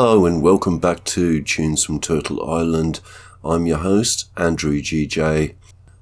Hello 0.00 0.26
and 0.26 0.42
welcome 0.42 0.78
back 0.78 1.02
to 1.06 1.42
Tunes 1.42 1.82
from 1.82 1.98
Turtle 1.98 2.48
Island. 2.48 3.00
I'm 3.42 3.66
your 3.66 3.78
host, 3.78 4.30
Andrew 4.36 4.80
GJ. 4.80 5.56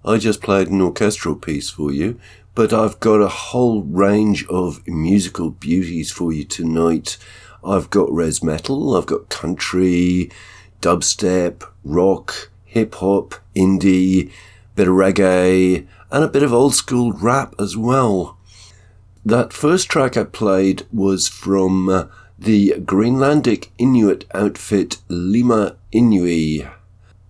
I 0.05 0.19
just 0.19 0.43
played 0.43 0.69
an 0.69 0.83
orchestral 0.83 1.34
piece 1.34 1.71
for 1.71 1.91
you, 1.91 2.21
but 2.55 2.75
I've 2.75 3.01
got 3.01 3.23
a 3.23 3.29
whole 3.29 3.84
range 3.84 4.47
of 4.49 4.87
musical 4.87 5.49
beauties 5.49 6.12
for 6.12 6.31
you 6.31 6.45
tonight. 6.45 7.17
I've 7.65 7.89
got 7.89 8.12
rez 8.12 8.43
metal, 8.43 8.95
I've 8.95 9.07
got 9.07 9.31
country, 9.31 10.31
dubstep, 10.83 11.63
rock, 11.83 12.51
hip 12.67 12.97
hop, 12.97 13.37
indie, 13.55 14.31
bit 14.75 14.89
of 14.89 14.95
reggae, 14.95 15.87
and 16.11 16.23
a 16.23 16.28
bit 16.28 16.43
of 16.43 16.53
old 16.53 16.75
school 16.75 17.13
rap 17.13 17.55
as 17.59 17.78
well. 17.78 18.37
That 19.25 19.55
first 19.55 19.89
track 19.89 20.19
I 20.19 20.25
played 20.25 20.87
was 20.93 21.28
from 21.28 21.89
uh, 21.89 22.05
the 22.38 22.74
Greenlandic 22.78 23.69
Inuit 23.78 24.24
outfit 24.34 24.98
Liima 25.08 25.76
Inui. 25.92 26.70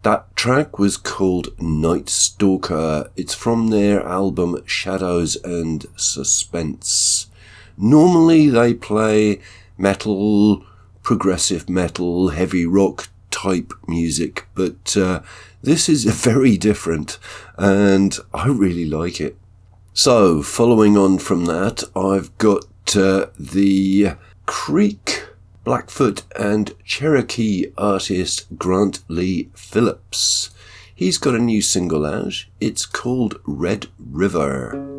That 0.03 0.35
track 0.37 0.79
was 0.79 0.97
called 0.97 1.49
Night 1.61 2.09
Stalker. 2.09 3.11
It's 3.17 3.35
from 3.35 3.69
their 3.69 4.05
album 4.05 4.63
Shadows 4.67 5.37
and 5.37 5.87
Suspense. 5.97 7.27
Normally 7.77 8.49
they 8.49 8.75
play 8.75 9.41
metal, 9.79 10.65
progressive 11.03 11.69
metal, 11.69 12.29
heavy 12.31 12.67
rock 12.67 13.09
type 13.31 13.73
music, 13.87 14.47
but 14.55 14.97
uh, 14.97 15.21
this 15.63 15.89
is 15.89 16.05
very 16.25 16.57
different 16.57 17.19
and 17.57 18.19
I 18.35 18.49
really 18.49 18.87
like 18.87 19.21
it. 19.21 19.37
So, 19.93 20.43
following 20.43 20.97
on 20.97 21.19
from 21.19 21.47
that, 21.47 21.83
I've 21.95 22.37
got 22.39 22.65
uh, 22.95 23.29
the 23.39 24.17
Creek, 24.47 25.27
Blackfoot, 25.65 26.23
and 26.39 26.73
Cherokee 26.85 27.67
artist 27.77 28.47
Grant 28.57 29.03
Lee 29.09 29.51
Phillips. 29.55 30.51
He's 30.95 31.19
got 31.19 31.35
a 31.35 31.39
new 31.39 31.61
single 31.61 32.07
out. 32.07 32.47
It's 32.61 32.87
called 32.87 33.41
Red 33.45 33.89
River. 33.99 34.96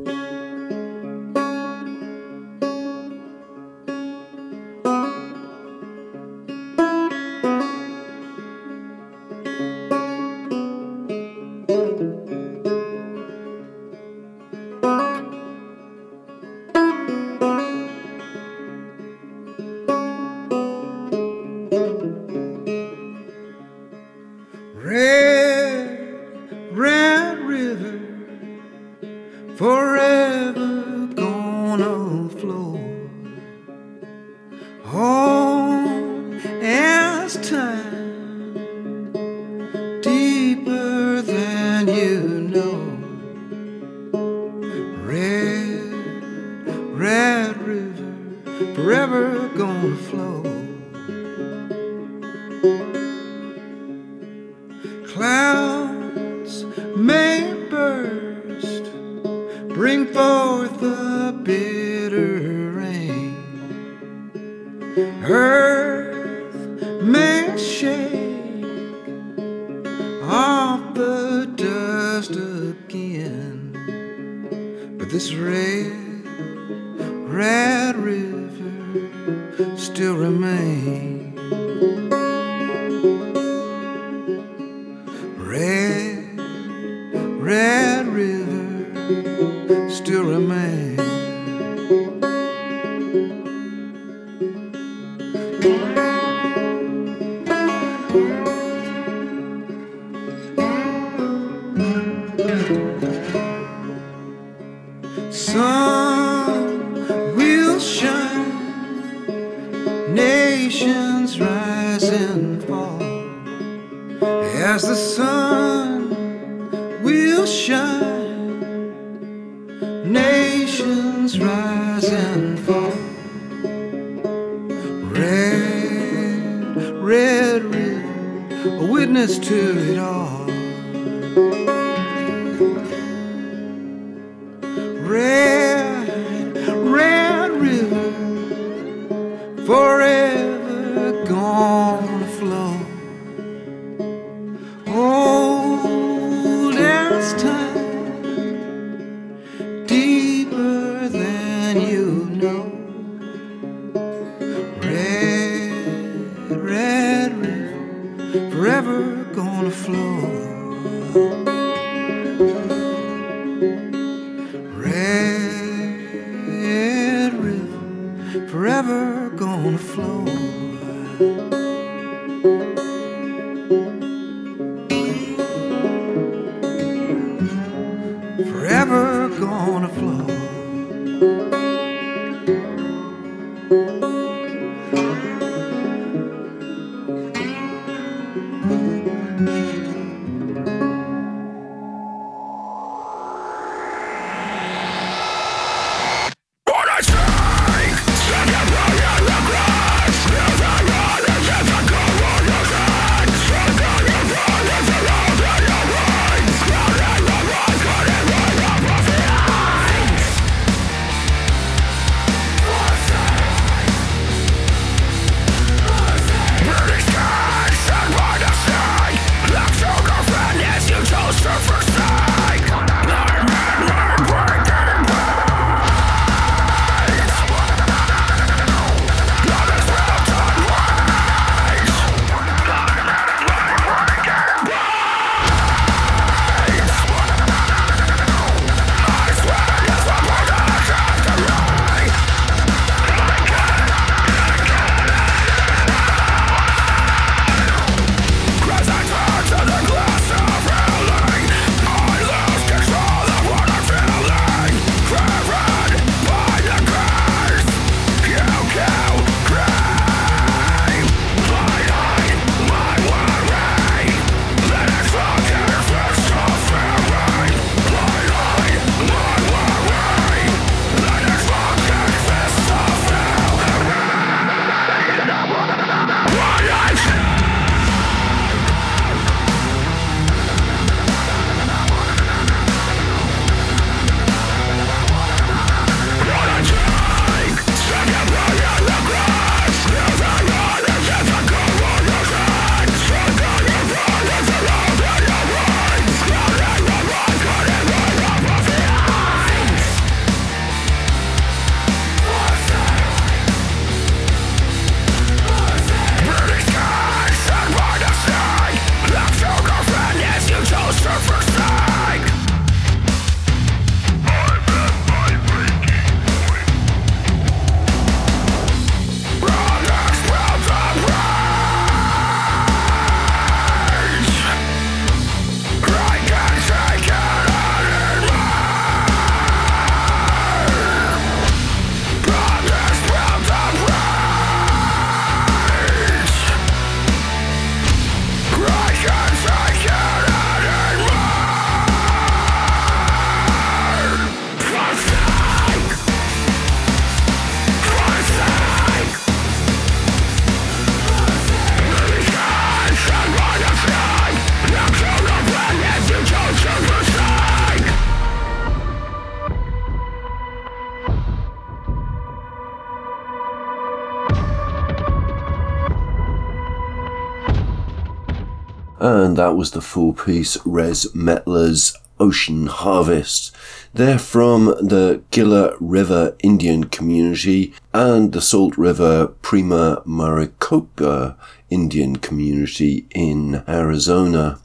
That 369.47 369.55
was 369.55 369.71
the 369.71 369.79
four 369.79 370.13
piece 370.13 370.57
Res 370.65 371.05
Metler's 371.13 371.97
Ocean 372.19 372.67
Harvest. 372.67 373.55
They're 373.93 374.19
from 374.19 374.65
the 374.65 375.23
Gila 375.31 375.77
River 375.79 376.35
Indian 376.43 376.83
community 376.83 377.73
and 377.93 378.33
the 378.33 378.41
Salt 378.41 378.77
River 378.77 379.27
Pima 379.43 380.03
Maricopa 380.05 381.37
Indian 381.69 382.17
community 382.17 383.07
in 383.15 383.63
Arizona. 383.69 384.59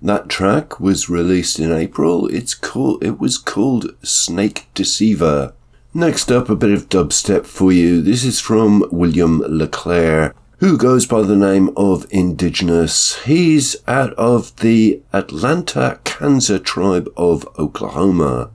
That 0.00 0.30
track 0.30 0.80
was 0.80 1.10
released 1.10 1.60
in 1.60 1.70
April. 1.70 2.26
It's 2.28 2.54
called, 2.54 3.04
it 3.04 3.20
was 3.20 3.36
called 3.36 3.94
Snake 4.02 4.66
Deceiver. 4.72 5.52
Next 5.92 6.32
up, 6.32 6.48
a 6.48 6.56
bit 6.56 6.70
of 6.70 6.88
dubstep 6.88 7.44
for 7.44 7.70
you. 7.70 8.00
This 8.00 8.24
is 8.24 8.40
from 8.40 8.82
William 8.90 9.40
Leclerc, 9.46 10.34
who 10.62 10.78
goes 10.78 11.06
by 11.06 11.22
the 11.22 11.34
name 11.34 11.68
of 11.76 12.06
Indigenous. 12.10 13.20
He's 13.24 13.74
out 13.88 14.12
of 14.12 14.54
the 14.58 15.02
Atlanta 15.12 15.98
Kansa 16.04 16.60
tribe 16.60 17.08
of 17.16 17.48
Oklahoma. 17.58 18.48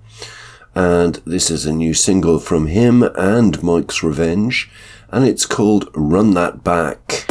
And 0.74 1.16
this 1.26 1.52
is 1.52 1.66
a 1.66 1.74
new 1.74 1.94
single 1.94 2.40
from 2.40 2.68
him 2.68 3.04
and 3.04 3.62
Mike's 3.62 4.04
Revenge, 4.04 4.72
and 5.10 5.26
it's 5.26 5.46
called 5.46 5.90
Run 5.94 6.34
That 6.34 6.64
Back. 6.64 7.26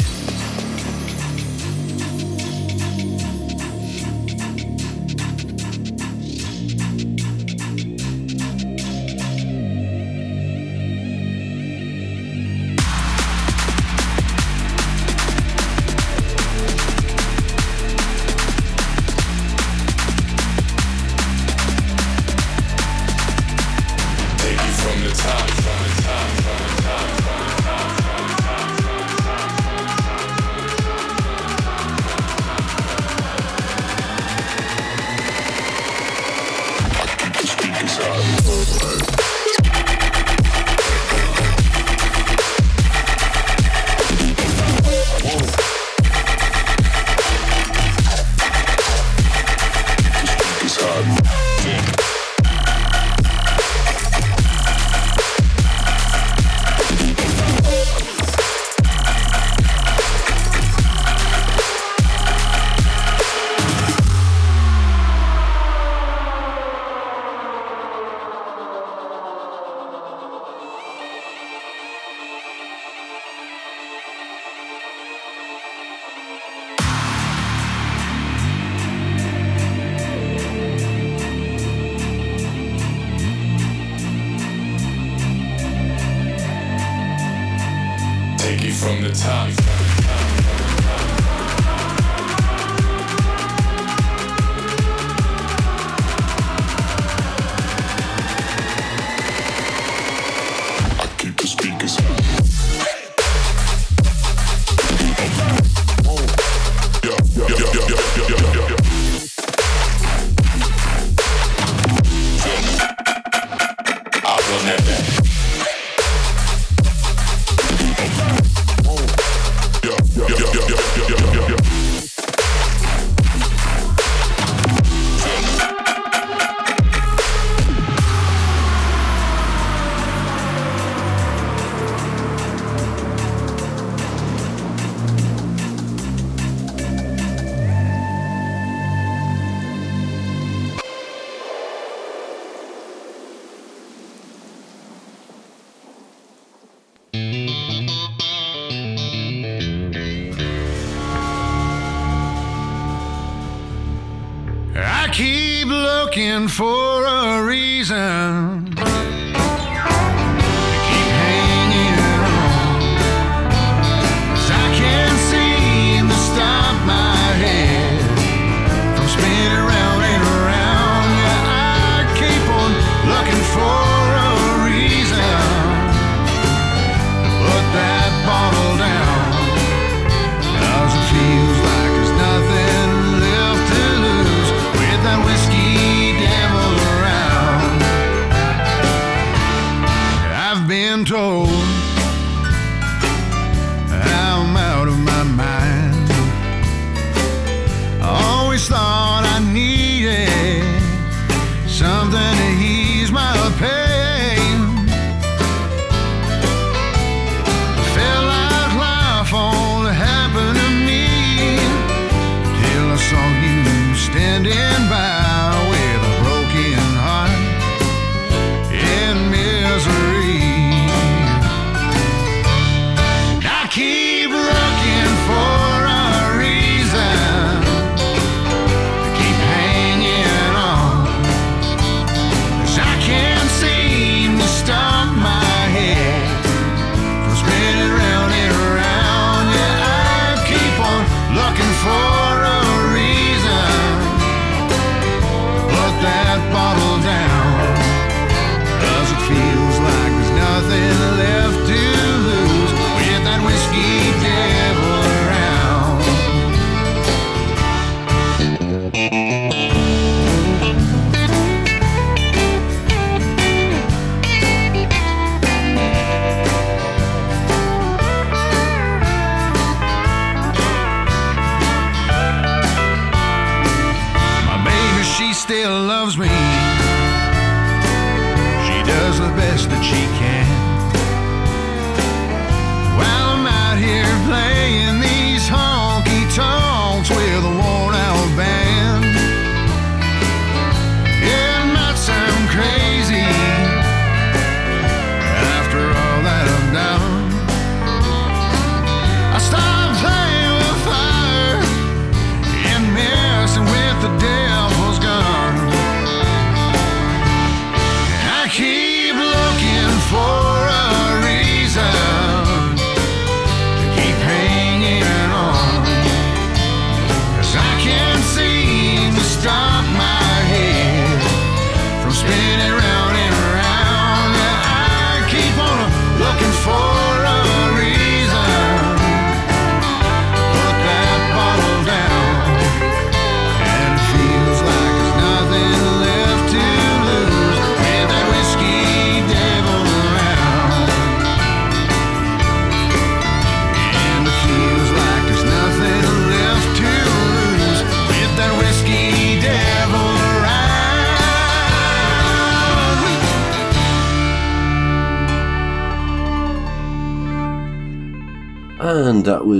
For 156.45 157.05
a 157.05 157.43
reason 157.43 158.26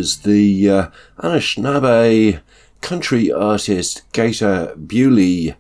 was 0.07 0.19
the 0.19 0.71
uh, 0.71 0.89
Anishinaabe 1.19 2.41
country 2.81 3.33
artist 3.33 4.03
Gator 4.13 4.73
Beaulieu. 4.77 5.55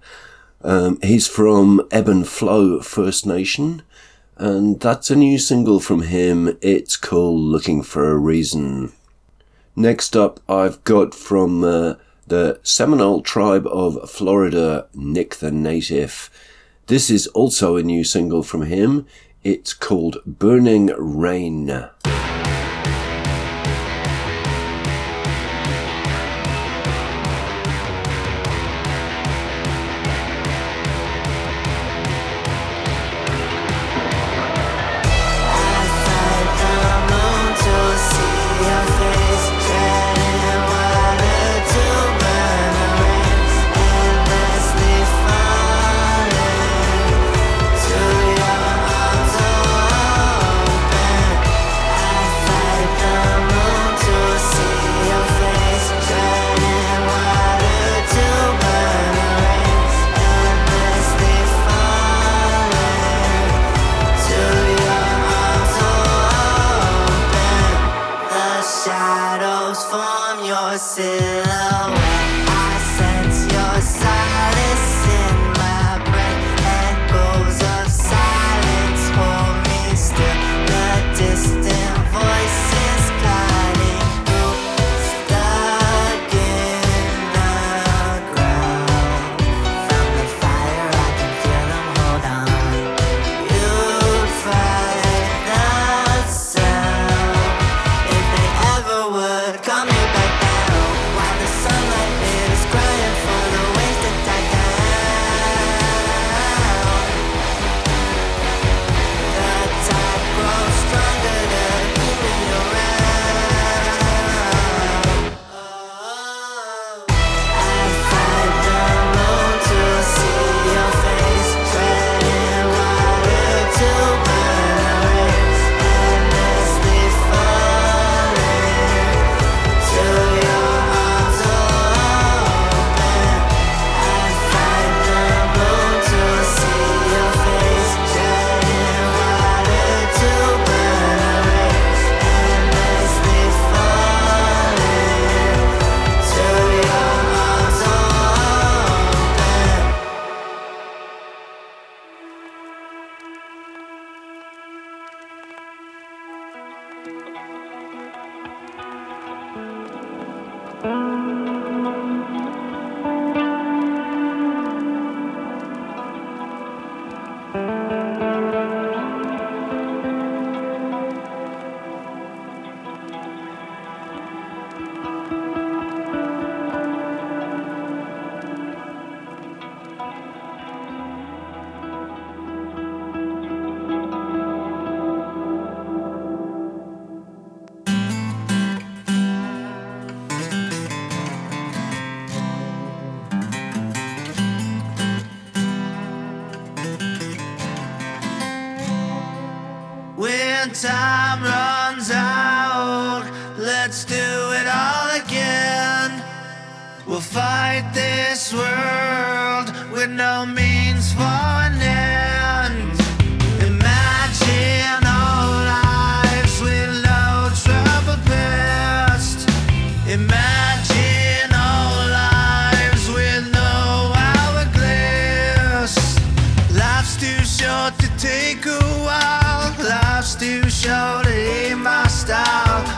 Um, 0.63 1.01
he's 1.03 1.27
from 1.27 1.85
Ebb 1.91 2.09
and 2.09 2.29
Flow 2.29 2.81
First 2.81 3.27
Nation, 3.27 3.83
and 4.37 4.79
that's 4.79 5.11
a 5.11 5.17
new 5.17 5.41
single 5.41 5.81
from 5.81 6.03
him. 6.03 6.57
It's 6.61 6.97
called 6.97 7.41
Looking 7.41 7.83
for 7.83 8.09
a 8.09 8.17
Reason. 8.17 8.93
Next 9.75 10.15
up, 10.15 10.39
I've 10.49 10.85
got 10.85 11.13
from 11.13 11.65
uh, 11.65 11.95
the 12.29 12.61
Seminole 12.63 13.23
Tribe 13.23 13.67
of 13.67 14.09
Florida, 14.09 14.87
Nick 14.95 15.35
the 15.37 15.51
Native. 15.51 16.31
This 16.87 17.11
is 17.11 17.27
also 17.29 17.75
a 17.75 17.83
new 17.83 18.05
single 18.05 18.45
from 18.45 18.63
him. 18.63 19.09
It's 19.43 19.75
called 19.75 20.19
Burning 20.25 20.93
Rain. 20.97 21.89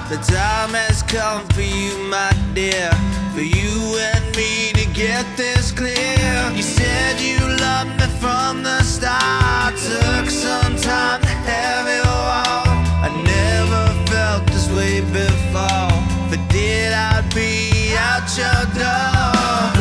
The 0.08 0.16
time 0.32 0.70
has 0.70 1.02
come 1.02 1.46
for 1.48 1.60
you, 1.60 1.92
my 2.08 2.32
dear, 2.54 2.90
for 3.34 3.42
you 3.42 3.98
and 4.00 4.24
me 4.34 4.72
to 4.72 4.86
get 4.94 5.26
this 5.36 5.70
clear. 5.70 6.50
You 6.56 6.62
said 6.62 7.20
you 7.20 7.38
loved 7.38 8.00
me 8.00 8.06
from 8.18 8.62
the 8.62 8.82
start, 8.82 9.76
took 9.76 10.30
some 10.30 10.76
time 10.76 11.20
to 11.20 11.28
have 11.28 11.86
it 11.86 12.06
all. 12.06 12.64
I 13.04 13.10
never 13.22 14.10
felt 14.10 14.46
this 14.46 14.70
way 14.70 15.02
before. 15.02 15.87
But 16.30 16.46
did 16.50 16.92
I 16.92 17.22
be 17.34 17.96
out 17.96 18.28
your 18.36 18.64
door? 18.76 19.77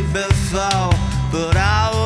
Before, 0.00 0.92
but 1.32 1.56
I 1.56 1.97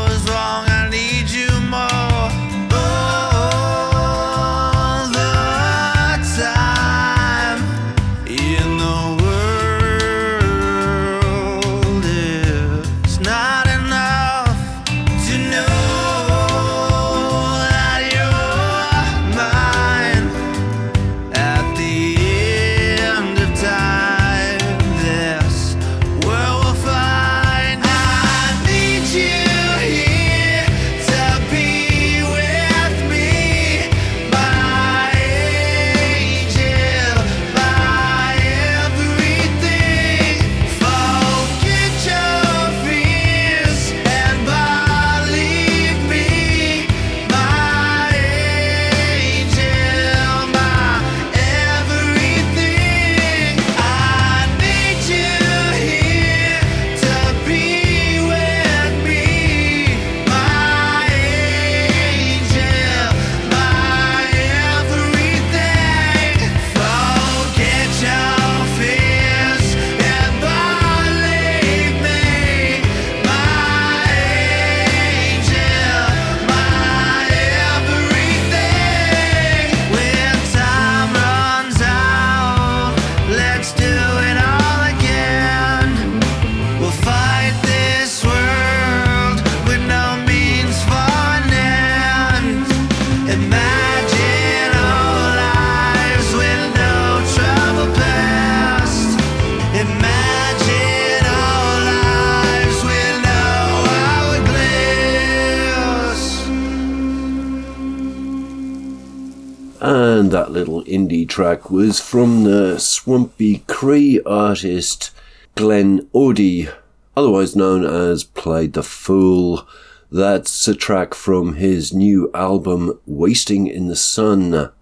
track 111.33 111.71
was 111.71 111.99
from 111.99 112.45
the 112.45 112.79
Swampy 112.79 113.61
Cree 113.67 114.21
artist 114.27 115.13
Glenn 115.55 116.03
Odie, 116.15 116.71
otherwise 117.17 117.57
known 117.57 117.87
as 117.87 118.23
Played 118.23 118.75
the 118.75 118.83
Fool. 118.83 119.67
That's 120.11 120.69
a 120.69 120.75
track 120.75 121.15
from 121.15 121.55
his 121.55 121.95
new 121.95 122.31
album 122.35 123.01
Wasting 123.07 123.67
in 123.67 123.89
the 123.89 123.97
Sun. 123.97 124.73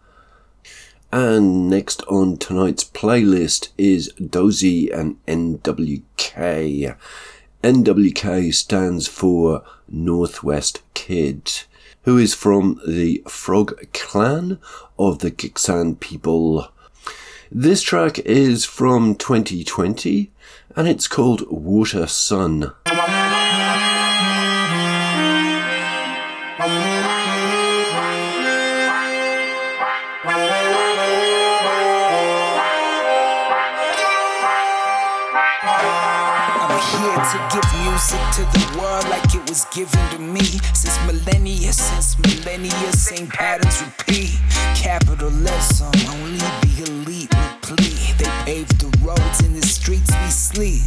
And 1.12 1.70
next 1.70 2.02
on 2.08 2.36
tonight's 2.36 2.82
playlist 2.82 3.68
is 3.78 4.12
Dozy 4.14 4.90
and 4.90 5.24
NWK. 5.26 6.96
NWK 7.62 8.52
stands 8.52 9.06
for 9.06 9.62
Northwest 9.88 10.82
Kid, 10.94 11.48
who 12.02 12.18
is 12.18 12.34
from 12.34 12.80
the 12.86 13.22
Frog 13.28 13.92
clan 13.92 14.58
of 14.98 15.18
the 15.18 15.30
Gitxsan 15.30 15.98
people. 16.00 16.68
This 17.50 17.82
track 17.82 18.18
is 18.20 18.64
from 18.64 19.14
2020 19.16 20.30
and 20.76 20.88
it's 20.88 21.08
called 21.08 21.50
Water 21.50 22.06
Sun. 22.06 22.72
Here 37.10 37.24
to 37.24 37.38
give 37.52 37.68
music 37.82 38.20
to 38.34 38.42
the 38.54 38.78
world 38.78 39.08
like 39.08 39.34
it 39.34 39.48
was 39.48 39.64
given 39.74 40.00
to 40.10 40.18
me. 40.18 40.44
Since 40.74 40.98
millennia, 41.06 41.72
since 41.72 42.18
millennia, 42.18 42.92
same 42.92 43.26
patterns 43.26 43.82
repeat. 43.82 44.38
Capitalism, 44.74 45.92
only 46.08 46.38
the 46.38 46.84
elite 46.86 47.34
replete. 47.34 48.14
They 48.18 48.30
paved 48.44 48.80
the 48.80 48.90
roads 49.04 49.44
in 49.44 49.54
the 49.54 49.66
streets 49.66 50.10
we 50.22 50.30
sleep. 50.30 50.82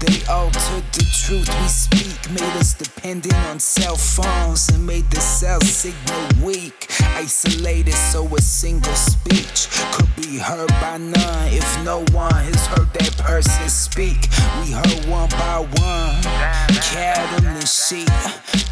They 0.00 0.24
altered 0.30 0.84
the 0.92 1.04
truth 1.12 1.46
we 1.60 1.68
speak, 1.68 2.30
made 2.30 2.56
us 2.56 2.72
dependent 2.72 3.34
on 3.50 3.60
cell 3.60 3.96
phones 3.96 4.70
and 4.70 4.86
made 4.86 5.10
the 5.10 5.20
cell 5.20 5.60
signal 5.60 6.26
weak. 6.42 6.86
Isolated 7.14 7.92
so 7.92 8.24
a 8.34 8.40
single 8.40 8.94
speech 8.94 9.68
could 9.92 10.08
be 10.16 10.38
heard 10.38 10.68
by 10.80 10.96
none 10.96 11.52
if 11.52 11.84
no 11.84 11.98
one 12.12 12.32
has 12.32 12.66
heard 12.68 12.90
that 12.94 13.14
person 13.18 13.68
speak. 13.68 14.28
We 14.62 14.72
heard 14.72 15.04
one 15.06 15.28
by 15.28 15.66
one, 15.76 16.22
cattle 16.80 17.46
and 17.46 17.68
sheep, 17.68 18.08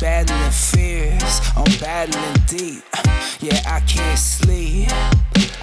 battling 0.01 0.51
fears, 0.51 1.41
I'm 1.55 1.79
battling 1.79 2.43
deep. 2.47 2.83
Yeah, 3.41 3.61
I 3.67 3.81
can't 3.81 4.19
sleep. 4.19 4.89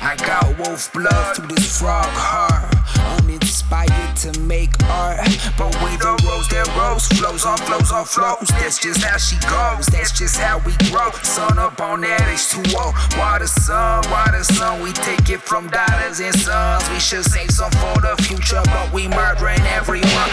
I 0.01 0.15
got 0.17 0.57
wolf 0.59 0.91
blood 0.93 1.35
through 1.35 1.47
this 1.47 1.79
frog 1.79 2.05
heart. 2.09 2.73
Uninspired 3.21 4.15
to 4.17 4.39
make 4.41 4.71
art, 4.85 5.19
but 5.57 5.73
we 5.83 5.95
the 5.97 6.15
rose 6.25 6.47
that 6.49 6.67
rose 6.77 7.07
flows 7.07 7.45
on 7.45 7.57
flows 7.57 7.91
on 7.91 8.05
flows. 8.05 8.47
That's 8.59 8.79
just 8.79 9.03
how 9.03 9.17
she 9.17 9.37
goes. 9.47 9.85
That's 9.87 10.11
just 10.11 10.37
how 10.37 10.59
we 10.59 10.73
grow. 10.89 11.11
Sun 11.23 11.57
up 11.59 11.79
on 11.79 12.01
that 12.01 12.21
H2O. 12.21 13.17
Water 13.17 13.47
sun, 13.47 14.03
water 14.11 14.43
sun. 14.43 14.81
We 14.81 14.91
take 14.91 15.29
it 15.29 15.41
from 15.41 15.67
daughters 15.67 16.19
and 16.19 16.35
sons. 16.35 16.89
We 16.89 16.99
should 16.99 17.25
save 17.25 17.51
some 17.51 17.71
for 17.71 18.01
the 18.01 18.15
future, 18.23 18.61
but 18.65 18.93
we 18.93 19.07
murdering 19.07 19.61
everyone. 19.73 20.31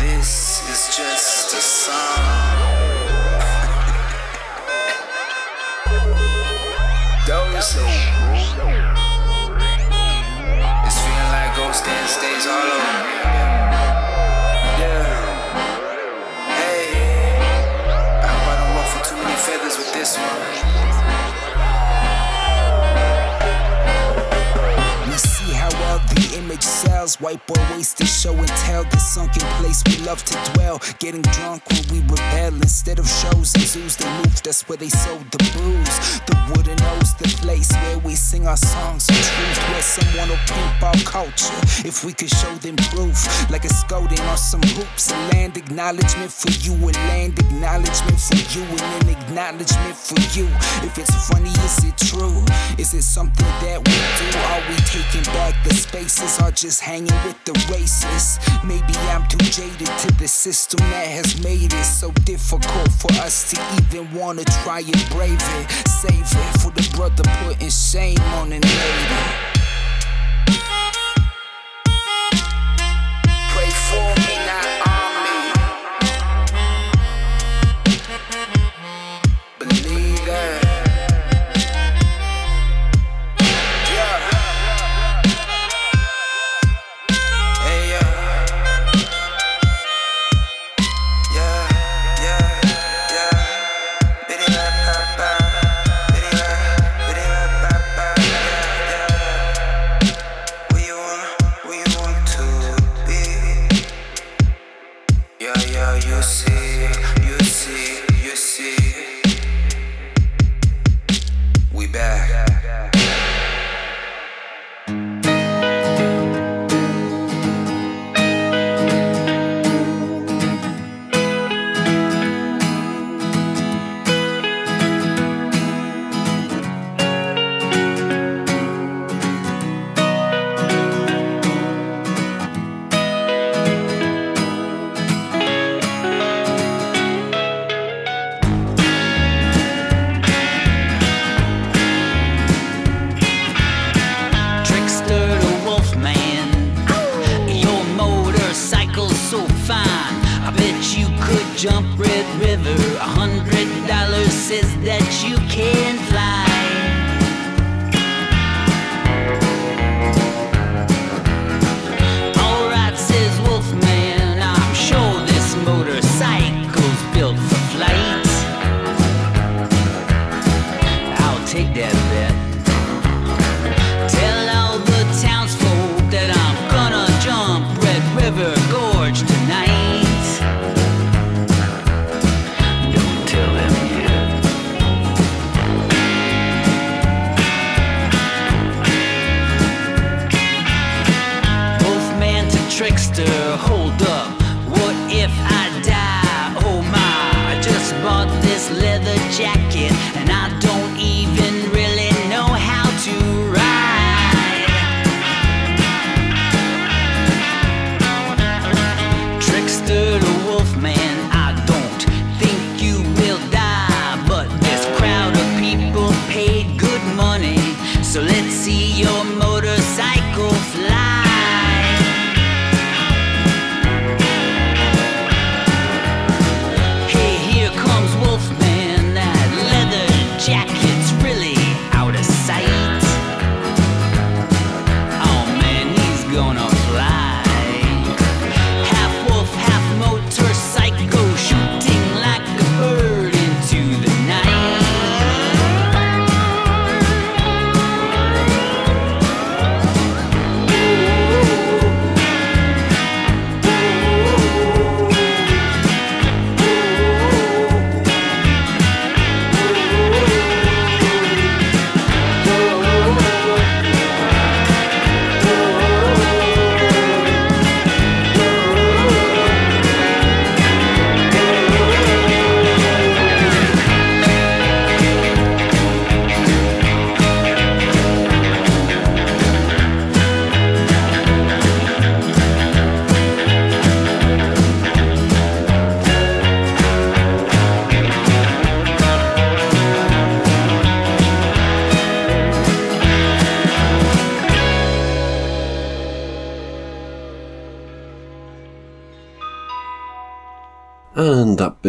This 0.00 0.62
is 0.68 0.96
just 0.96 1.54
a 1.54 1.60
song. 1.60 2.59
It's 7.60 7.74
feeling 7.74 7.92
like 11.28 11.52
ghost 11.54 11.84
dance 11.84 12.12
stays 12.12 12.46
all 12.46 12.56
over 12.56 12.96
Yeah. 14.80 15.04
Hey. 16.56 17.36
I 18.22 18.26
hope 18.32 18.48
I 18.48 18.54
don't 18.56 18.72
ruffle 18.76 19.02
too 19.04 19.16
many 19.22 19.36
feathers 19.36 19.76
with 19.76 19.92
this 19.92 20.16
one. 20.16 20.89
Image 26.34 26.62
sells. 26.62 27.20
White 27.20 27.46
boy 27.46 27.60
wasted 27.72 28.08
show 28.08 28.34
and 28.34 28.48
tell. 28.64 28.84
The 28.84 28.98
sunken 28.98 29.42
place 29.58 29.82
we 29.86 30.04
love 30.04 30.22
to 30.24 30.52
dwell. 30.52 30.80
Getting 30.98 31.22
drunk 31.22 31.62
when 31.70 31.84
we 31.92 32.00
rebel. 32.00 32.54
Instead 32.62 32.98
of 32.98 33.08
shows 33.08 33.54
and 33.54 33.64
zoos, 33.64 33.96
they 33.96 34.10
moved 34.18 34.46
us 34.48 34.68
where 34.68 34.78
they 34.78 34.88
sold 34.88 35.30
the 35.30 35.38
booze. 35.54 36.20
The 36.26 36.36
wooden 36.50 36.76
nose, 36.76 37.14
the 37.14 37.28
place 37.42 37.72
where 37.72 37.98
we 37.98 38.14
sing 38.14 38.46
our 38.46 38.56
songs 38.56 39.08
of 39.08 39.16
truth. 39.16 39.58
Where 39.70 39.82
someone 39.82 40.28
will 40.30 40.44
pimp 40.46 40.82
our 40.82 41.00
culture. 41.04 41.60
If 41.86 42.04
we 42.04 42.12
could 42.12 42.30
show 42.30 42.54
them 42.56 42.76
proof, 42.76 43.16
like 43.50 43.64
a 43.64 43.72
scolding 43.72 44.20
on 44.20 44.36
some 44.36 44.62
hoops. 44.62 45.10
A 45.10 45.16
land 45.32 45.56
acknowledgement 45.56 46.32
for 46.32 46.50
you, 46.64 46.74
a 46.74 46.92
land 47.10 47.38
acknowledgement 47.38 48.20
for 48.20 48.36
you, 48.54 48.64
and 48.64 49.08
an 49.08 49.16
acknowledgement 49.16 49.96
for 49.96 50.20
you. 50.36 50.46
If 50.86 50.98
it's 50.98 51.14
funny, 51.28 51.50
is 51.50 51.84
it 51.84 51.96
true? 51.96 52.44
Is 52.78 52.94
it 52.94 53.02
something 53.02 53.46
that 53.62 53.78
we 53.78 53.94
do? 54.18 54.28
Are 54.50 54.62
we 54.68 54.76
taking 54.86 55.24
back 55.34 55.54
the 55.64 55.74
spaces 56.20 56.42
or 56.42 56.50
just 56.50 56.80
hanging 56.80 57.06
with 57.24 57.42
the 57.44 57.52
racists? 57.72 58.38
Maybe 58.64 58.94
I'm 59.10 59.26
too 59.28 59.38
jaded 59.38 59.86
to 59.86 60.12
the 60.18 60.28
system 60.28 60.80
that 60.90 61.06
has 61.06 61.42
made 61.42 61.72
it 61.72 61.84
so 61.84 62.10
difficult 62.24 62.90
for 62.92 63.12
us 63.22 63.50
to 63.50 63.60
even 63.82 64.12
wanna 64.14 64.44
try 64.62 64.80
and 64.80 65.10
brave 65.10 65.40
it. 65.40 65.70
Save 65.88 66.20
it 66.20 66.60
for 66.60 66.70
the 66.70 66.88
brother 66.96 67.22
putting 67.44 67.70
shame 67.70 68.20
on 68.38 68.50
the 68.50 68.60
lady. 68.60 69.59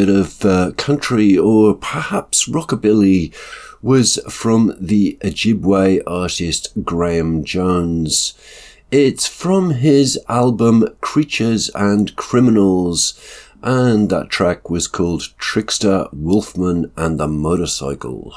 Bit 0.01 0.09
of 0.09 0.43
uh, 0.43 0.71
country 0.77 1.37
or 1.37 1.75
perhaps 1.75 2.47
rockabilly 2.49 3.31
was 3.83 4.19
from 4.27 4.75
the 4.81 5.19
Ojibwe 5.23 6.01
artist 6.07 6.69
Graeme 6.83 7.43
Jonez. 7.43 8.33
It's 8.89 9.27
from 9.27 9.69
his 9.69 10.17
album 10.27 10.87
Creatures 11.01 11.69
and 11.75 12.15
Criminals, 12.15 13.13
and 13.61 14.09
that 14.09 14.31
track 14.31 14.71
was 14.71 14.87
called 14.87 15.37
Trickster, 15.37 16.07
Wolfman, 16.11 16.91
and 16.97 17.19
the 17.19 17.27
Motorcycle. 17.27 18.33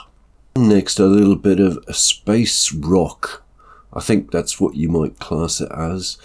Next, 0.57 1.01
a 1.01 1.07
little 1.07 1.35
bit 1.35 1.61
of 1.61 1.83
space 1.97 2.75
rock. 2.75 3.43
I 3.91 4.01
think 4.01 4.31
that's 4.31 4.61
what 4.61 4.75
you 4.77 4.91
might 4.91 5.19
class 5.19 5.63
it 5.63 5.73
as. 5.73 6.19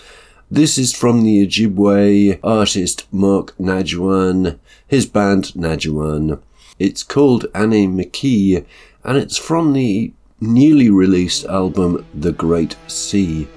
This 0.51 0.79
is 0.79 0.93
from 0.93 1.21
the 1.23 1.45
Ojibwe 1.45 2.39
artist 2.43 3.05
Mark 3.11 3.55
Nadjiwan, 3.59 4.57
his 4.87 5.05
band 5.05 5.53
Nadjiwan. 5.55 6.39
It's 6.79 7.03
called 7.03 7.45
Animikii, 7.53 8.65
and 9.03 9.17
it's 9.19 9.37
from 9.37 9.73
the 9.73 10.11
newly 10.41 10.89
released 10.89 11.45
album 11.45 12.03
The 12.15 12.31
Great 12.31 12.77
Sea. 12.87 13.47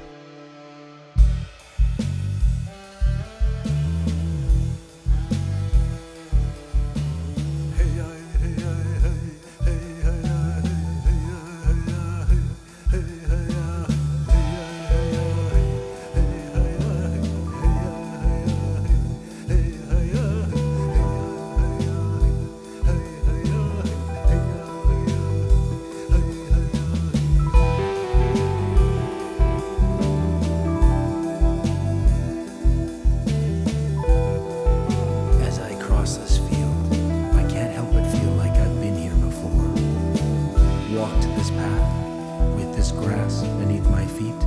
Walked 41.03 41.23
this 41.35 41.51
path 41.51 42.55
with 42.55 42.77
this 42.77 42.93
grass 42.93 43.43
beneath 43.59 43.85
my 43.91 44.07
feet 44.07 44.41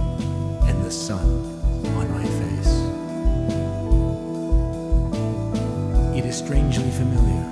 and 0.70 0.86
the 0.86 0.90
sun 0.90 1.28
on 1.98 2.10
my 2.12 2.24
face. 2.24 2.72
It 6.18 6.24
is 6.26 6.38
strangely 6.38 6.92
familiar. 6.92 7.44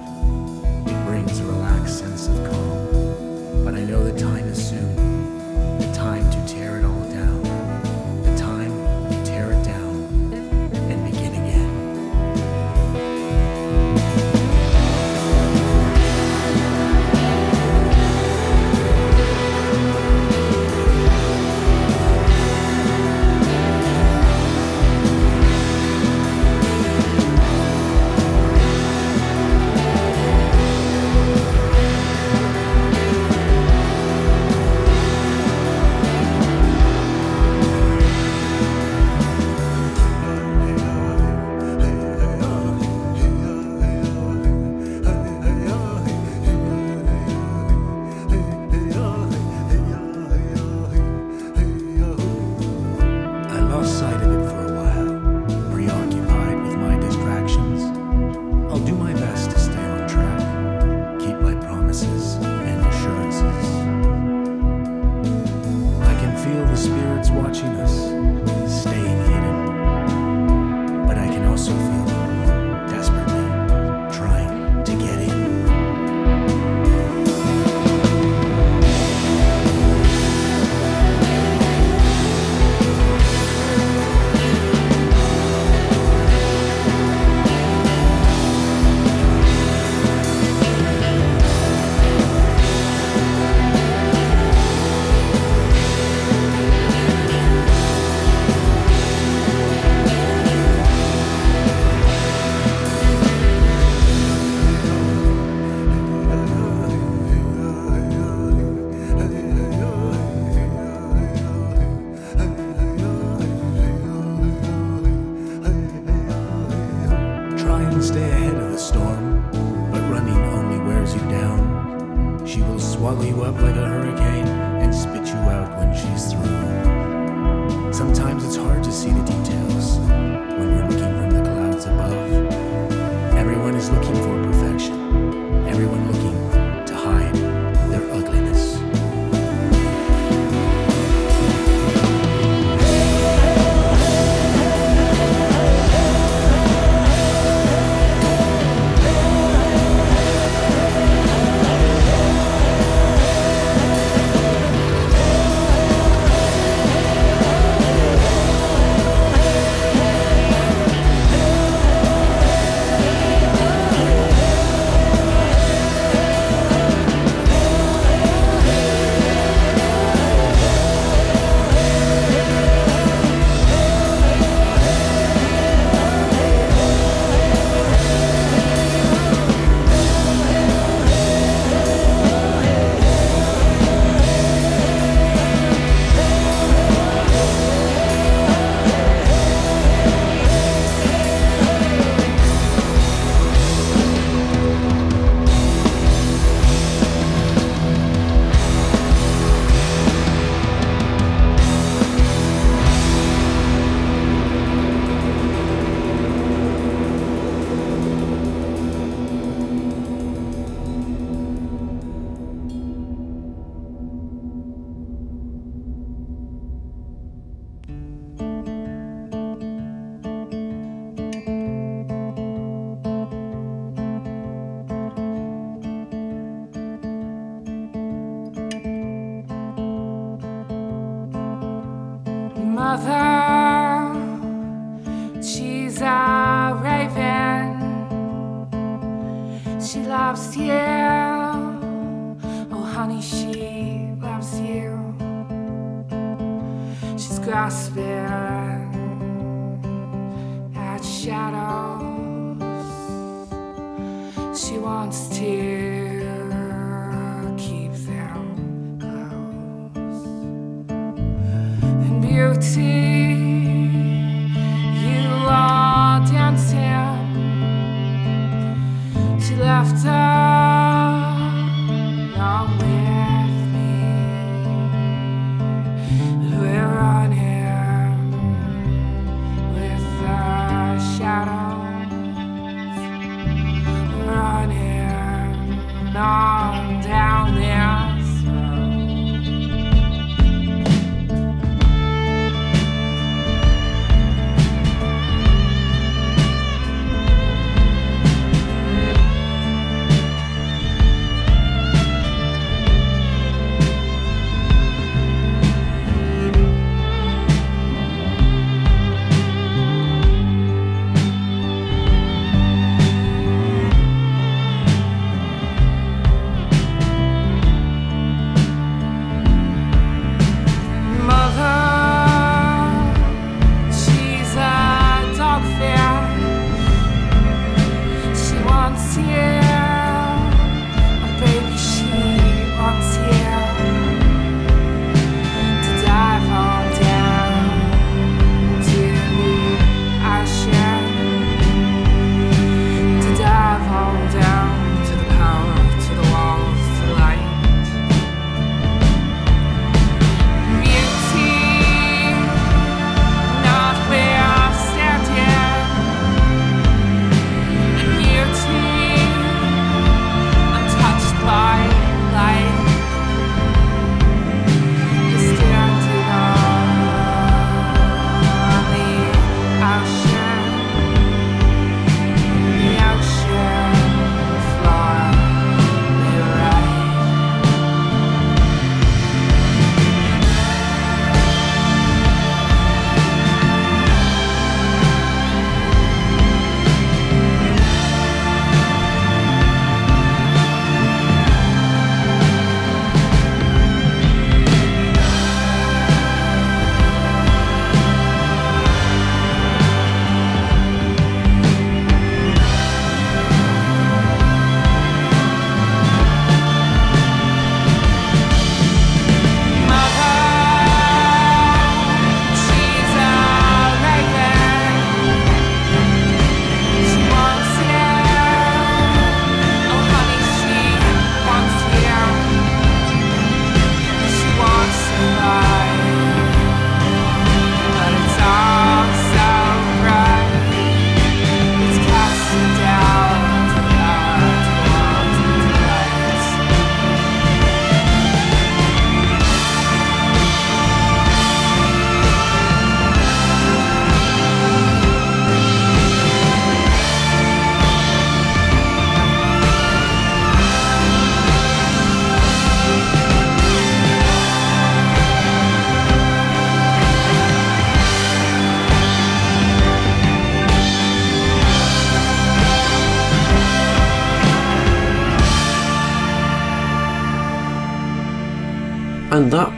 It 0.88 1.06
brings 1.06 1.38
a 1.42 1.44
relaxed 1.44 2.00
sense 2.00 2.30
of 2.30 2.50
calm. 2.50 3.66
But 3.66 3.76
I 3.76 3.84
know 3.84 4.06
the 4.06 4.18
time 4.18 4.48
is 4.48 4.70
soon. 4.70 5.33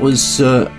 Was 0.06 0.40
uh, 0.40 0.72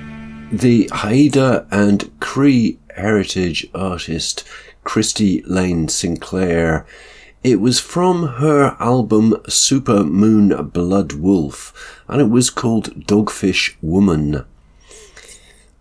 the 0.53 0.89
Haida 0.93 1.67
and 1.73 2.13
Cree 2.21 2.79
heritage 2.95 3.67
artist 3.75 4.45
Kristi 4.85 5.43
Lane 5.45 5.89
Sinclair. 5.89 6.87
It 7.43 7.61
was 7.61 7.81
from 7.81 8.35
her 8.35 8.77
album 8.79 9.35
Super 9.49 10.05
Moon 10.05 10.69
Blood 10.69 11.15
Wolf, 11.15 12.05
and 12.07 12.21
it 12.21 12.31
was 12.31 12.51
called 12.51 13.05
Dogfish 13.09 13.75
Woman. 13.83 14.45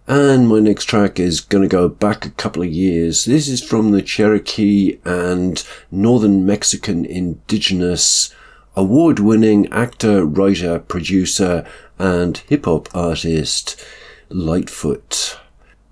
And 0.07 0.49
my 0.49 0.59
next 0.59 0.85
track 0.85 1.19
is 1.19 1.39
going 1.39 1.61
to 1.61 1.69
go 1.69 1.87
back 1.87 2.25
a 2.25 2.31
couple 2.31 2.63
of 2.63 2.69
years. 2.69 3.25
This 3.25 3.47
is 3.47 3.63
from 3.63 3.91
the 3.91 4.01
Cherokee 4.01 4.97
and 5.05 5.63
Northern 5.91 6.47
Mexican 6.47 7.05
indigenous 7.05 8.33
award 8.75 9.19
winning 9.19 9.67
actor, 9.71 10.25
writer, 10.25 10.79
producer, 10.79 11.65
and 11.97 12.37
hip 12.49 12.65
hop 12.65 12.89
artist 12.93 13.83
Litefoot. 14.29 15.37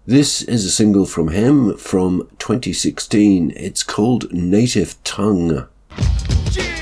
This 0.06 0.42
is 0.42 0.66
a 0.66 0.70
single 0.70 1.06
from 1.06 1.30
him 1.30 1.78
from 1.78 2.28
2016. 2.40 3.54
It's 3.56 3.84
called 3.84 4.32
Native 4.34 5.02
Tongue. 5.04 5.68
Coming 5.90 6.73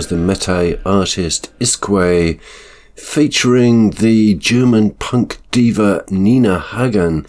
was 0.00 0.06
the 0.06 0.16
Métis 0.16 0.80
artist 0.86 1.52
iskwe 1.58 2.40
featuring 2.94 3.90
the 3.90 4.34
German 4.36 4.92
punk 4.92 5.42
diva 5.50 6.06
Nina 6.08 6.58
Hagen. 6.58 7.26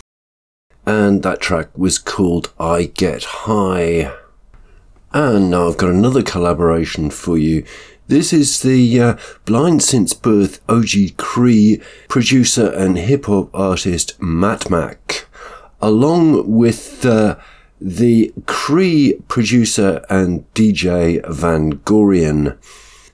And 0.85 1.21
that 1.23 1.41
track 1.41 1.77
was 1.77 1.97
called 1.97 2.53
I 2.57 2.83
Get 2.85 3.25
High. 3.43 4.13
And 5.11 5.51
now 5.51 5.67
I've 5.67 5.75
got 5.75 5.89
another 5.89 6.23
collaboration 6.23 7.09
for 7.09 7.37
you. 7.37 7.65
This 8.07 8.31
is 8.31 8.61
the 8.61 9.01
uh, 9.01 9.17
Blind 9.43 9.83
Since 9.83 10.13
Birth 10.13 10.65
Oji-Cree 10.67 11.81
producer 12.07 12.71
and 12.71 12.97
hip 12.97 13.25
hop 13.25 13.49
artist 13.53 14.17
Mattmac, 14.21 15.25
along 15.81 16.49
with 16.49 17.05
uh, 17.05 17.35
the 17.83 18.31
Cree 18.45 19.19
producer 19.27 20.05
and 20.07 20.45
DJ 20.53 21.19
Vangorian. 21.23 22.55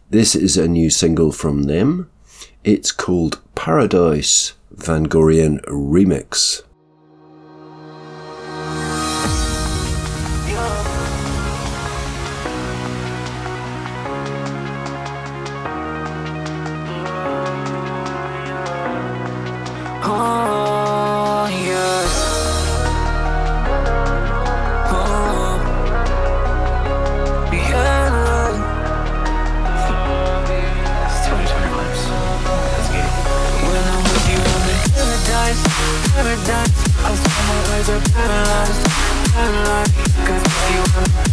This 0.09 0.35
is 0.35 0.57
a 0.57 0.67
new 0.67 0.89
single 0.89 1.31
from 1.31 1.63
them. 1.63 2.09
It's 2.65 2.91
called 2.91 3.41
Paradice 3.55 4.53
Van 4.71 5.07
Gorian 5.07 5.61
Remix. 5.67 6.63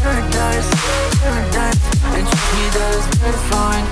Paradise. 0.04 0.68
And 2.14 2.26
trust 2.28 2.50
me, 2.54 2.64
that 2.74 2.92
is 2.98 3.06
gratifying, 3.18 3.86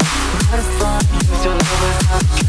gratifying. 0.49 1.07
Your 1.43 1.57
love 1.57 1.83
is 1.89 2.01
not 2.09 2.23
paralyzed, 2.23 2.42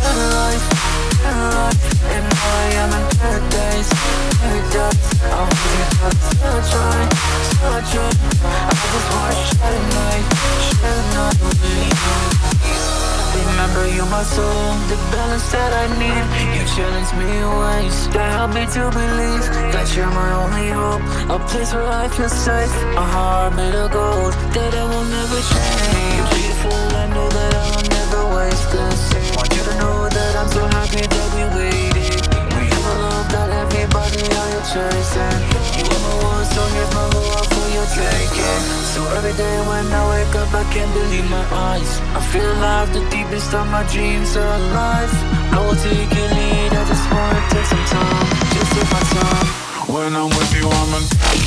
help 18.43 18.55
me 18.55 18.65
to 18.67 18.83
believe 18.91 19.45
That 19.71 19.87
you're 19.95 20.11
my 20.11 20.31
only 20.43 20.67
hope, 20.75 21.03
a 21.31 21.39
place 21.47 21.71
where 21.73 21.87
I 21.87 22.07
feel 22.09 22.27
safe 22.27 22.75
A 22.99 23.05
heart 23.13 23.55
made 23.55 23.75
of 23.75 23.91
gold. 23.91 24.33
That 24.55 24.73
I 24.75 24.83
will 24.91 25.07
never 25.17 25.39
change. 25.51 26.27
Beautiful, 26.35 26.75
I 27.03 27.05
know 27.15 27.27
that 27.37 27.53
I 27.61 27.65
will 27.71 27.87
never 27.97 28.21
waste 28.35 28.67
this 28.75 28.99
Want 29.35 29.49
you 29.55 29.63
to 29.69 29.73
know 29.79 29.97
that 30.17 30.33
I'm 30.39 30.49
so 30.57 30.63
happy 30.75 31.03
that 31.13 31.27
we 31.35 31.43
waited. 31.55 32.19
We 32.55 32.63
have 32.73 32.87
a 32.91 32.95
love 33.05 33.27
that 33.33 33.49
everybody 33.63 34.23
out 34.39 34.47
here 34.51 34.65
chasing. 34.71 35.39
You 35.79 35.87
are 35.95 36.01
my 36.03 36.15
one, 36.27 36.45
so 36.51 36.61
here's 36.75 36.91
my 36.99 37.07
love 37.15 37.47
for 37.47 37.67
your 37.75 37.87
taking. 37.95 38.61
So 38.91 38.99
every 39.17 39.35
day 39.39 39.57
when 39.69 39.85
I 39.87 40.03
wake 40.11 40.35
up, 40.35 40.51
I 40.51 40.63
can't 40.73 40.91
believe 40.91 41.27
my 41.31 41.45
eyes. 41.71 41.91
I 42.17 42.21
feel 42.31 42.49
alive, 42.59 42.91
the 42.91 43.03
deepest 43.07 43.53
of 43.53 43.67
my 43.71 43.83
dreams 43.87 44.35
are 44.35 44.53
alive 44.59 45.32
I 45.53 45.59
will 45.65 45.75
take 45.75 46.09
your 46.17 46.29
lead, 46.29 46.73
I 46.73 46.83
just 46.83 47.05
wanna 47.13 47.41
take 47.49 47.65
some 47.65 47.85
time 47.85 48.25
Just 48.57 48.71
take 48.73 48.89
my 48.91 49.03
time 49.13 49.47
When 49.93 50.15
I'm 50.15 50.29
with 50.29 50.53
you, 50.57 50.67
I'm 50.67 51.42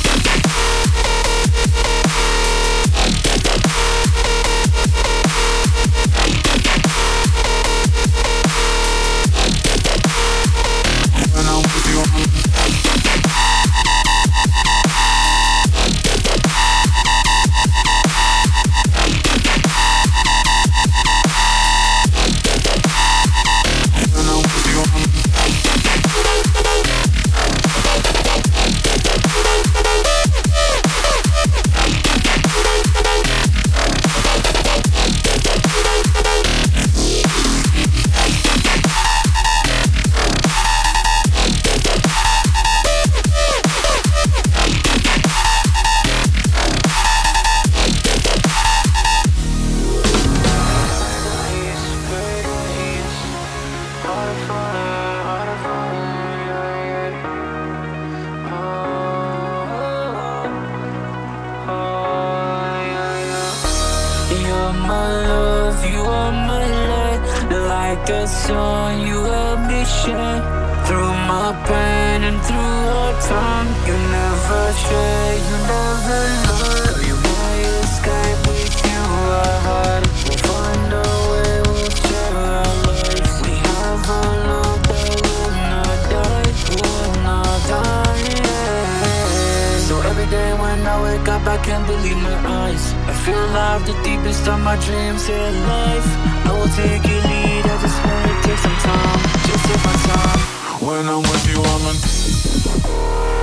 You're 64.66 64.74
my 64.82 65.08
love, 65.28 65.86
you 65.86 66.00
are 66.00 66.32
my 66.32 66.66
light 66.90 67.22
Like 67.70 68.08
a 68.08 68.26
sun, 68.26 69.06
you 69.06 69.22
help 69.22 69.60
me 69.70 69.84
shine 69.84 70.42
Through 70.86 71.14
my 71.30 71.54
pain 71.68 72.24
and 72.28 72.38
through 72.42 72.74
hard 72.90 73.16
time 73.22 73.68
You 73.86 73.94
never 74.18 74.62
stray, 74.82 75.30
you 75.48 75.56
never 75.70 76.20
lie 76.50 76.98
You're 77.06 77.22
my 77.30 77.54
escape, 77.78 78.40
with 78.48 78.74
you 78.90 79.02
I 79.38 79.54
hide 79.66 80.06
We'll 80.26 80.42
find 80.50 80.90
a 80.98 81.06
way, 81.30 81.52
we'll 81.70 81.94
share 82.02 82.34
our 82.34 82.66
lives 82.90 83.34
We 83.46 83.54
have 83.70 84.02
a 84.02 84.22
love 84.50 84.82
that 84.90 85.14
will 85.14 85.54
not 85.70 85.98
die 86.10 86.50
Will 86.74 87.14
not 87.22 87.58
die, 87.70 88.18
yeah. 88.34 89.78
So 89.86 89.94
every 90.10 90.26
day 90.26 90.50
when 90.58 90.84
I 90.84 90.96
wake 91.06 91.28
up, 91.28 91.46
I 91.46 91.56
can't 91.58 91.86
believe 91.86 92.16
my 92.16 92.34
eyes. 92.66 93.05
Feel 93.26 93.44
alive, 93.46 93.84
the 93.84 93.92
deepest 94.04 94.46
of 94.46 94.60
my 94.60 94.76
dreams 94.76 95.28
are 95.28 95.48
alive. 95.48 96.06
I 96.46 96.52
will 96.52 96.70
take 96.78 97.02
your 97.10 97.22
lead, 97.26 97.66
I 97.66 97.76
just 97.82 97.98
wanna 98.06 98.42
take 98.46 98.58
some 98.58 98.78
time, 98.86 99.18
just 99.50 99.64
take 99.66 99.82
my 99.84 99.96
time. 100.06 100.40
When 100.86 101.08
I'm 101.08 101.22
with 101.22 101.44
you, 101.50 101.60
I'm 101.60 103.35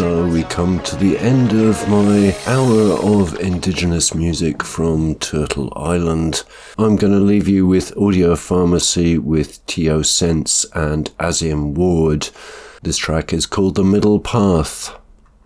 so 0.00 0.26
we 0.26 0.42
come 0.44 0.80
to 0.80 0.96
the 0.96 1.18
end 1.18 1.52
of 1.52 1.86
my 1.86 2.34
hour 2.46 2.92
of 3.02 3.38
Indigenous 3.38 4.14
music 4.14 4.62
from 4.62 5.14
Turtle 5.16 5.70
Island. 5.76 6.42
I'm 6.78 6.96
going 6.96 7.12
to 7.12 7.18
leave 7.18 7.46
you 7.46 7.66
with 7.66 7.94
Audiopharmacy 7.96 9.18
with 9.18 9.62
Teao 9.66 10.06
Sense 10.06 10.64
and 10.74 11.14
Azeem 11.18 11.74
Ward. 11.74 12.30
This 12.82 12.96
track 12.96 13.34
is 13.34 13.44
called 13.44 13.74
The 13.74 13.84
Middle 13.84 14.20
Path. 14.20 14.98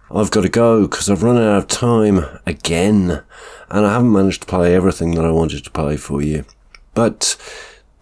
I've 0.08 0.30
got 0.30 0.42
to 0.42 0.48
go 0.48 0.82
because 0.82 1.10
I've 1.10 1.24
run 1.24 1.36
out 1.36 1.58
of 1.58 1.66
time 1.66 2.24
again, 2.46 3.24
and 3.70 3.84
I 3.84 3.94
haven't 3.94 4.12
managed 4.12 4.42
to 4.42 4.46
play 4.46 4.72
everything 4.72 5.16
that 5.16 5.24
I 5.24 5.32
wanted 5.32 5.64
to 5.64 5.70
play 5.72 5.96
for 5.96 6.22
you. 6.22 6.44
But 6.94 7.36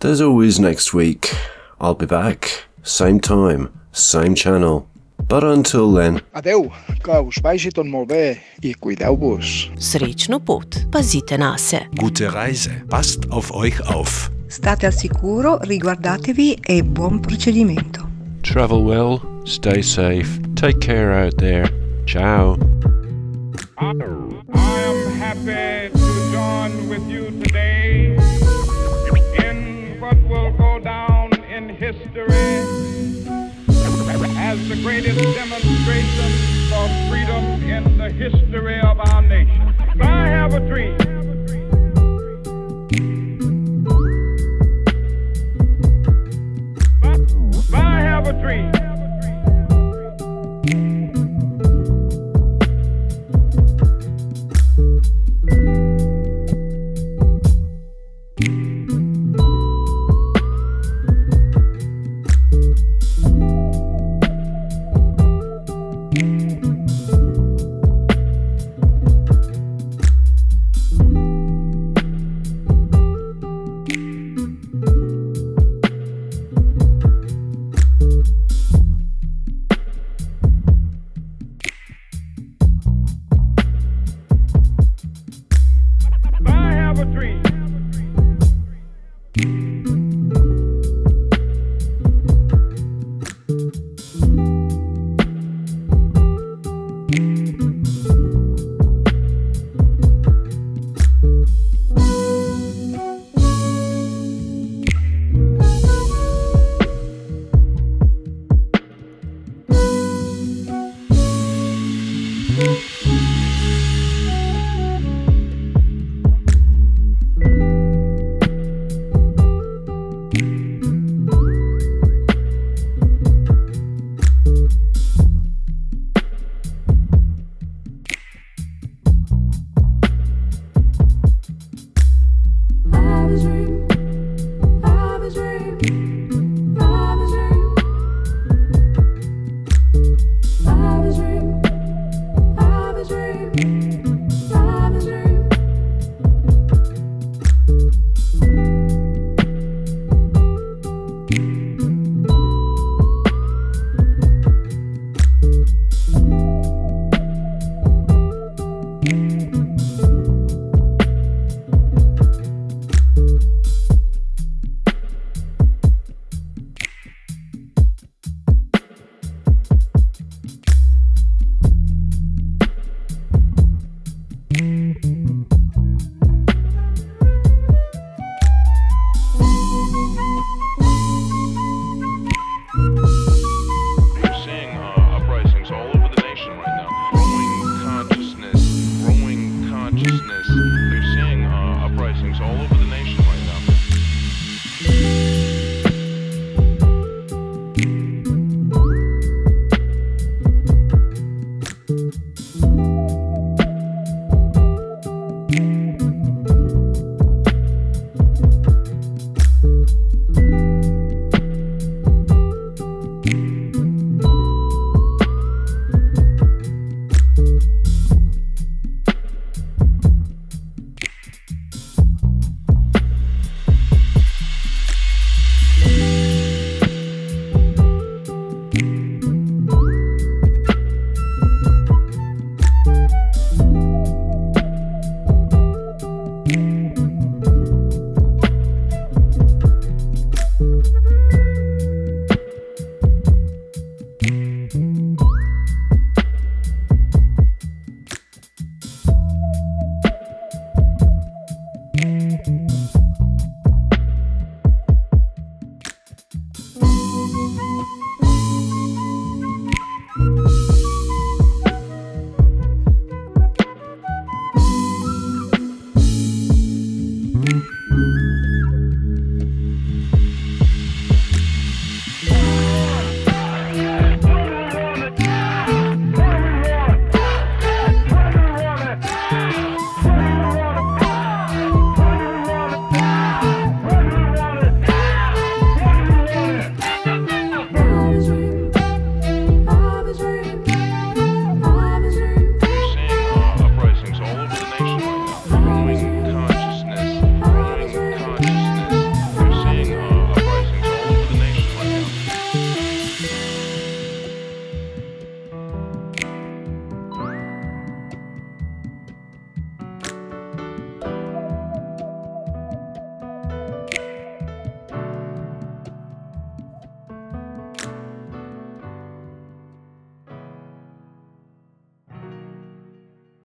there's 0.00 0.20
always 0.20 0.60
next 0.60 0.92
week. 0.92 1.34
I'll 1.80 1.94
be 1.94 2.04
back, 2.04 2.64
same 2.82 3.20
time, 3.20 3.72
same 3.92 4.34
channel. 4.34 4.90
But 5.28 5.44
until 5.44 5.92
then, 5.92 6.20
Adeu, 6.32 6.70
que 7.02 7.18
us 7.20 7.38
vagi 7.42 7.70
tot 7.72 7.86
molt 7.86 8.08
bé 8.10 8.36
i 8.62 8.74
cuideu-vos. 8.74 9.70
Srečno 9.78 10.40
pot, 10.44 10.76
pazite 10.92 11.38
na 11.38 11.56
se. 11.56 11.80
Gute 11.96 12.28
Reise. 12.32 12.82
Passt 12.90 13.30
auf 13.30 13.50
euch 13.54 13.80
auf. 13.88 14.30
State 14.48 14.86
al 14.86 14.92
sicuro, 14.92 15.58
riguardatevi 15.62 16.58
e 16.68 16.82
buon 16.82 17.20
procedimento. 17.20 18.06
Travel 18.42 18.84
well, 18.84 19.20
stay 19.44 19.82
safe, 19.82 20.40
take 20.54 20.78
care 20.80 21.12
out 21.12 21.36
there. 21.38 21.70
Ciao. 22.06 22.58
I 23.78 23.90
am 23.90 25.10
happy 25.18 25.88
to 25.88 26.30
join 26.30 26.88
with 26.88 27.08
you 27.08 27.30
today 27.40 28.16
in 29.38 30.00
what 30.00 30.16
will 30.28 30.52
go 30.58 30.78
down 30.78 31.30
in 31.48 31.68
history 31.70 32.81
as 34.52 34.68
the 34.68 34.76
greatest 34.82 35.18
demonstration 35.34 36.30
for 36.68 36.86
freedom 37.08 37.42
in 37.62 37.96
the 37.96 38.10
history 38.10 38.78
of 38.80 39.00
our 39.00 39.22
nation. 39.22 39.74
I 39.98 40.26
have 40.26 40.52
a 40.52 40.60
dream. 40.60 40.94
I 47.72 48.00
have 48.02 48.26
a 48.26 48.34
dream. 48.34 48.91